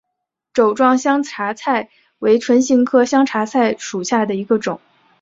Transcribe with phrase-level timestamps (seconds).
[0.51, 4.81] 帚状香茶菜为唇形科香茶菜属下的一个种。